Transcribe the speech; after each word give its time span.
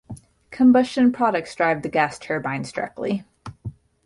Combustion 0.49 1.11
products 1.11 1.53
drive 1.53 1.83
the 1.83 1.87
gas 1.87 2.17
turbines 2.17 2.71
directly. 2.71 3.23